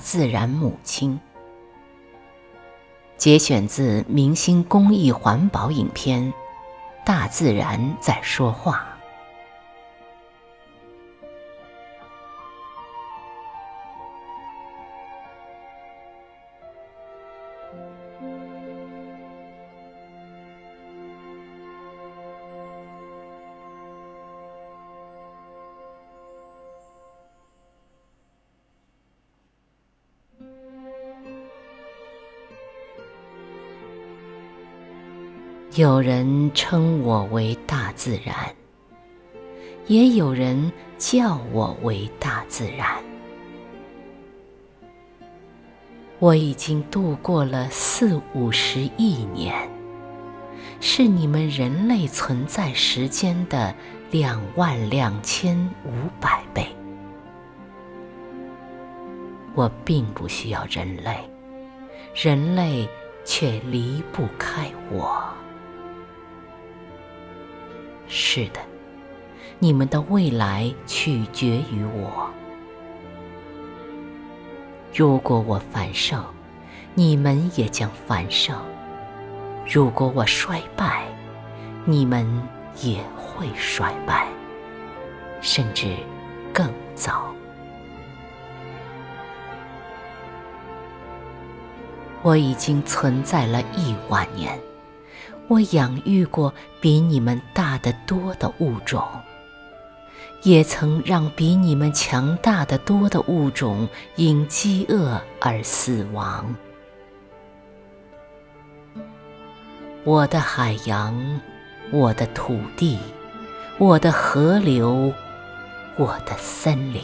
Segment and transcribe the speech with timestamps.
[0.00, 1.20] 自然母亲。
[3.16, 6.22] 节选自明星公益环保影片
[7.06, 8.84] 《大自然在说话》。
[35.76, 38.34] 有人称我为大自然，
[39.86, 42.88] 也有人叫我为大自然。
[46.18, 49.70] 我已经度过了四五十亿年，
[50.80, 53.72] 是你们人类存在时间的
[54.10, 56.66] 两万两千五百倍。
[59.54, 61.16] 我并不需要人类，
[62.12, 62.88] 人类
[63.24, 65.29] 却离不开我。
[68.12, 68.58] 是的，
[69.60, 72.28] 你们的未来取决于我。
[74.92, 76.20] 如果我繁盛，
[76.94, 78.56] 你们也将繁盛；
[79.64, 81.06] 如果我衰败，
[81.84, 82.26] 你们
[82.82, 84.26] 也会衰败，
[85.40, 85.94] 甚至
[86.52, 87.32] 更早。
[92.22, 94.58] 我已经存在了亿万年。
[95.50, 99.04] 我养育过比你们大得多的物种，
[100.44, 106.54] 也曾让比你们强大的多的物种因饥饿而死亡。
[110.04, 111.40] 我的海洋，
[111.90, 112.96] 我的土地，
[113.76, 115.12] 我的河流，
[115.96, 117.02] 我的森林，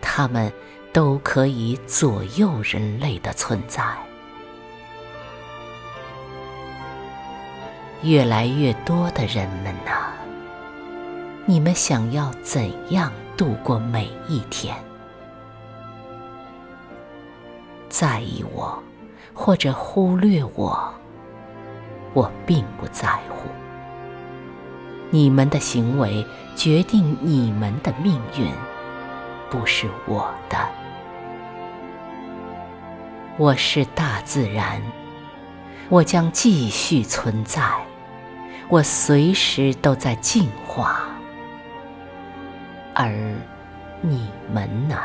[0.00, 0.52] 它们
[0.92, 3.84] 都可以左右人类的存在。
[8.02, 10.10] 越来越多的人们呐，
[11.46, 14.76] 你们想要怎样度过每一天？
[17.88, 18.82] 在意我，
[19.32, 20.92] 或者忽略我，
[22.12, 23.48] 我并不在乎。
[25.10, 26.26] 你们的行为
[26.56, 28.50] 决定你们的命运，
[29.48, 30.58] 不是我的。
[33.38, 34.82] 我是大自然，
[35.88, 37.62] 我将继续存在。
[38.72, 41.02] 我随时都在进化，
[42.94, 43.12] 而
[44.00, 44.96] 你们呢？